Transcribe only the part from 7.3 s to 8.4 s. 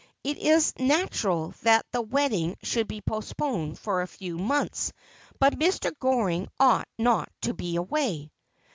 to be away.'